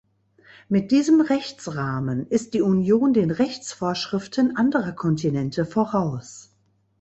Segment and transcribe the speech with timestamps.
[0.67, 6.55] Mit diesem Rechtsrahmen ist die Union den Rechtsvorschriften anderer Kontinente voraus.